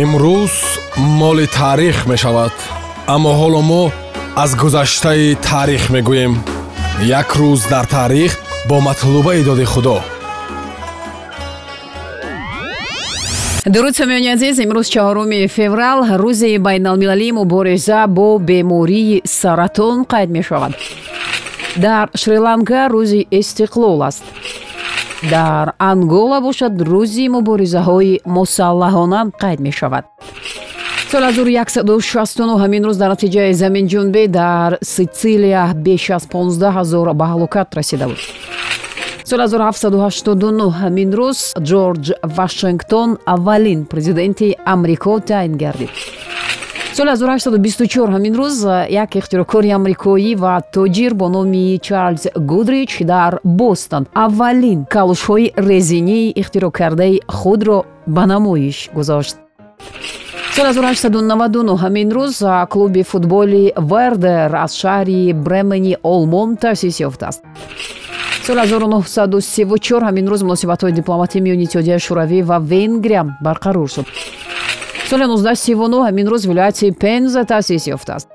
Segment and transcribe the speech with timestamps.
[0.00, 0.54] имрӯз
[0.96, 2.54] моли таърих мешавад
[3.14, 3.82] аммо ҳоло мо
[4.36, 6.34] аз гузаштаи таърих мегӯем.
[7.20, 8.32] Як рӯз дар таърих
[8.68, 10.00] бо матлубаи доди худо.
[13.66, 20.72] Дуруд самиёни азиз имрӯз чаҳоруми феврал рӯзи байналмилалии мубориза бо бемории саратон қайд мешавад?
[21.76, 24.24] Дар шри-ланка рӯзи истиқлол аст
[25.30, 30.04] дар ангола бошад рӯзи муборизаҳои мусаллаҳона қайд мешавад?
[31.10, 37.68] Соли 1169 ҳамин рӯз дар натиҷаи заминҷунбӣ дар ситсилия беш аз 15 ҳазор ба ҳалокат
[37.78, 38.20] расида буд.
[39.24, 41.38] Соли 1789 ҳамин рӯз
[41.70, 42.04] ҷорҷ
[42.36, 45.90] вашингтон аввалин президенти амрико таъин гардид
[46.96, 48.58] соли 1824 ҳамин рӯз
[48.90, 54.06] як ихтироъкори амрикоӣ ва тоҷир бо номи чарлз гудрич дар бостон.
[54.14, 59.36] Аввалин калошҳои резинии ихтироъкардаи худро ба намоиш гузошт.
[60.56, 67.42] соли 1899 ҳамин рӯз клуби футболи вердер аз шаҳри бремени олмон таъсис ёфтааст.
[68.46, 74.06] соли 1934 ҳамин рӯз муносибатҳои дипломатӣ миёни иттиҳодияи шӯравӣ ва венгрия барқарор шуд
[75.12, 78.28] соли 1939 ҳамин рӯз вилояти пенза таъсис ёфтааст.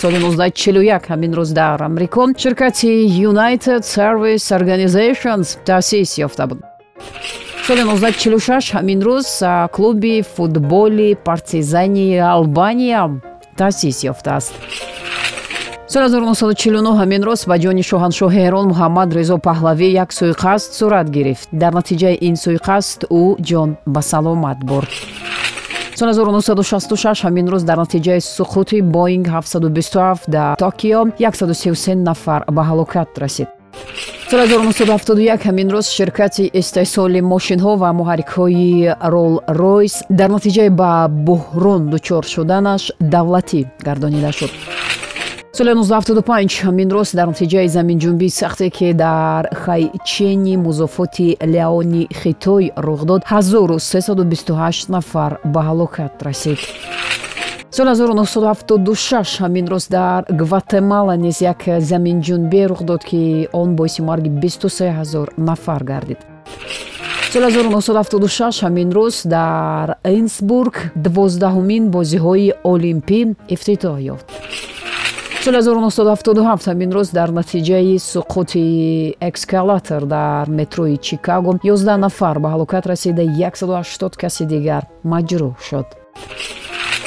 [0.00, 2.90] соли 1941 ҳамин рӯз дар амрико ширкати
[3.30, 6.58] united service organizations таъсис ёфта буд.
[7.66, 9.26] соли 1946 ҳамин рӯз
[9.74, 13.10] клуби футболи партизани албания
[13.56, 14.52] таъсис ёфтааст.
[15.88, 21.48] соли 1949 ҳамин рост ба ҷони шоҳаншоҳи эрон муҳаммад резо паҳлавӣ як сӯйқасд сурат гирифт.
[21.52, 24.92] дар натиҷаи ин сӯйқасд ӯ ҷон ба саломат бурд
[25.98, 33.08] соли 1966 ҳамин рӯз дар натиҷаи суқути боинг 727 дар токио 133 нафар ба ҳалокат
[33.18, 33.48] расид.
[34.30, 41.82] соли 1971 ҳамин рӯз ширкати истеҳсоли мошинҳо ва муҳаррикҳои рол ройс дар натиҷаи ба буҳрон
[41.92, 42.82] дучор шуданаш
[43.14, 44.52] давлатӣ гардонида шуд
[45.54, 53.04] соли 1975 ҳамин рост дар натиҷаи заминҷунбии сахте ки дар хайчени музофоти леони хитой рух
[53.04, 56.58] дод 1328 нафар ба ҳалокат расид.
[57.70, 64.28] Соли 1976 ҳамин рост дар гватемала низ як заминҷунбе рух дод ки он боиси марги
[64.28, 66.18] 23 ҳазор нафар гардид.
[67.32, 70.74] Соли 1976 ҳамин рӯз дар инсбург
[71.04, 73.20] дувоздаҳумин бозиҳои олимпӣ
[73.54, 74.41] ифтитоҳ ёфт
[75.44, 78.64] соли 1977 ҳамин рӯз дар натиҷаи суқути
[79.28, 84.82] экскалатор дар метрои чикаго 11 нафар ба ҳалокат расида 180 каси дигар
[85.12, 85.86] маҷрӯҳ шуд.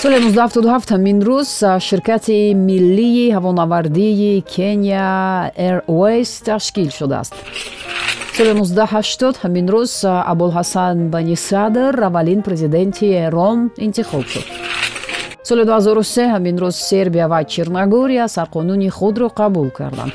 [0.01, 1.49] соли 1977 ҳамин рӯз
[1.87, 7.33] ширкати миллии ҳавонавардии кения airways ташкил шудааст.
[8.35, 9.93] соли 1980 ҳамин рӯз
[10.31, 14.47] абулҳасан бани садр аввалин президенти эрон интихоб шуд
[15.47, 20.13] соли 2003 ҳамин рӯз сербия ва черногория сарқонуни худро қабул карданд.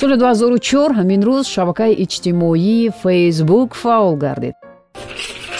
[0.00, 4.54] соли 2004 ҳамин рӯз шабакаи иҷтимоии фейсбук фаъол гардид.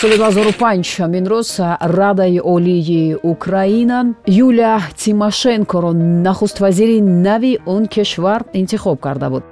[0.01, 1.49] соли 2005 ҳамин рӯз
[1.81, 5.93] радаи олии украина юлия тимошенкоро
[6.27, 9.45] нахуствазири нави он кишвар интихоб карда буд.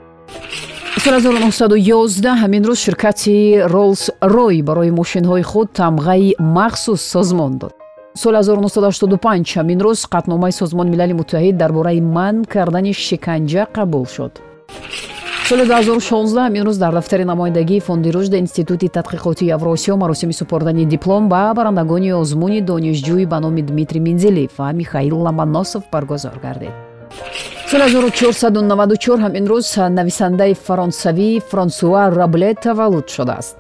[1.05, 7.86] соли 1911 ҳамин рӯз ширкати ролс рой барои мошинҳои худ тамғаи махсус созмон дод
[8.17, 14.33] соли 1985 ҳамин рӯз қатномаи созмони милали муттаҳид дар бораи манъ кардани шиканҷа қабул шуд
[15.49, 21.29] соли 2016 ҳамин рӯз дар дафтари намояндагии фонди рушди институти тадқиқоти евроосиё маросими супордани диплом
[21.29, 26.75] ба барандагони озмуни донишҷӯӣ ба номи дмитрий минзилиев ва михаил ломоносов баргузор гардид
[27.71, 29.67] соли 1494 ҳамин рӯз
[29.99, 33.57] нависандаи фаронсавӣ франсуа рабле таваллуд шудааст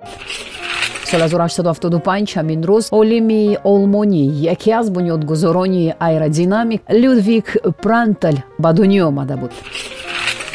[1.10, 7.46] соли 1875 ҳамин рӯз олими олмонӣ яке аз бунёдгузорони аэродинамик людвиг
[7.82, 9.52] прантл ба дунё омада буд.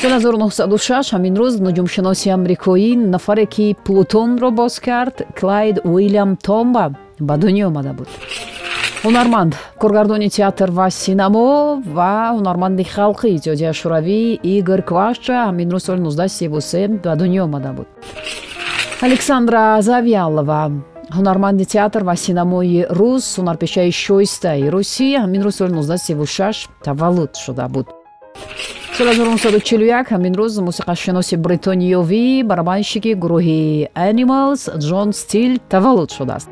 [0.01, 6.85] соли 1906 ҳамин рӯз нуҷумшиноси амрикоӣ нафаре ки плутонро боз кард клайд уилям томба
[7.27, 8.09] ба дунё омада буд.
[9.05, 14.21] ҳунарманд коргардони театр ва синамо ва ҳунарманди халқи иттиҳодияи шӯравӣ
[14.55, 17.87] игор кваша ҳамин рӯз соли 1933 ба дунё омада буд
[19.01, 20.71] александра завиалова
[21.09, 25.07] ҳунарманди театр ва синамои рус ҳунарпешаи шоистаи русӣ.
[25.23, 27.87] Ҳамин рӯз соли 1936 таваллуд шуда буд.
[28.97, 36.49] Соли 1941 ҳамин рӯз мусиқашиноси бритониёвӣ барабанщики гурӯҳи animals ҷон стил таваллуд шудааст.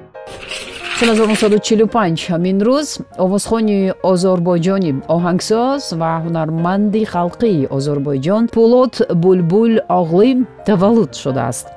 [0.99, 2.87] Соли 1945 ҳамин рӯз
[3.25, 8.93] овозхони озорбойҷони оҳангсоз ва ҳунарманди халқии озорбойҷон пулот
[9.23, 10.29] булбул оғлӣ
[10.67, 11.67] таваллуд шудааст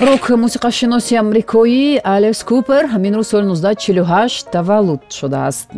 [0.00, 5.68] рок мусиқашиноси амрикоӣ алекс купер ҳамин рӯз соли 1948 таваллуд шудааст.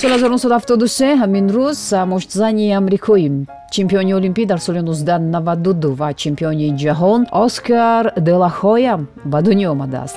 [0.00, 1.78] Соли 1973 ҳамин рӯз
[2.12, 3.30] муштзани амрикоӣ
[3.70, 10.16] чемпиони олимпӣ дар соли 1992 ва чемпиони ҷаҳон оскар делахоя ба дунё омадааст.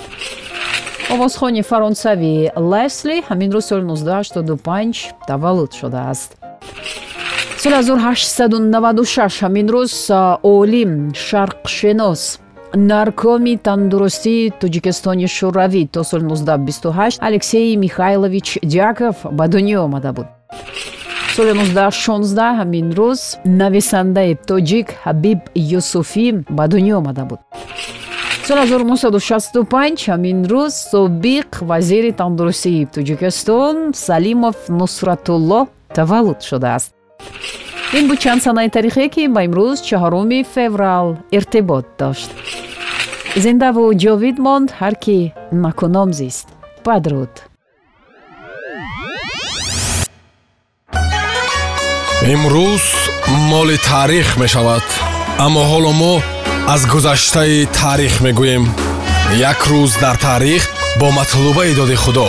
[1.13, 2.36] Овозхони фаронсавӣ
[2.74, 6.30] лесли ҳамин рӯз соли 1985 таваллуд шудааст.
[7.62, 9.94] Соли 1896 ҳамин рӯз
[10.44, 10.91] олим
[11.27, 12.39] шарқшинос
[12.75, 20.27] наркоми тандурустии тоҷикистони шӯравӣ то соли 1928 алексей михайлович дяков ба дунё омада буд.
[21.36, 26.27] Соли 1916 ҳамин рӯз нависандаи тоҷик ҳабиб юсуфӣ
[26.57, 27.39] ба дунё омада буд.
[28.48, 35.68] Соли 1965 ҳамин рӯз собиқ вазири тандурустии тоҷикистон салимов нусратулло
[35.98, 36.92] таваллуд шудааст
[37.97, 41.07] ин буд чанд санаи таърихие ки ба имрӯз чаҳоруми феврал
[41.38, 42.30] иртибот дошт.
[43.44, 45.18] Зиндаву ҷовид монд ҳар ки
[45.63, 46.47] накуном зист.
[46.86, 47.33] Падруд.
[52.33, 52.86] Имрӯз
[53.51, 54.86] моли таърих мешавад
[55.45, 56.13] аммо ҳоло мо
[56.74, 58.63] аз гузаштаи таърих мегӯем.
[59.51, 60.63] Як рӯз дар таърих
[61.00, 62.27] бо матлубаи доди худо